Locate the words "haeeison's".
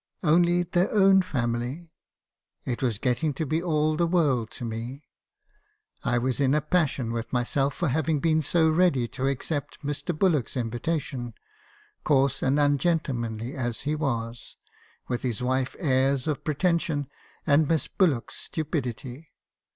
16.55-16.63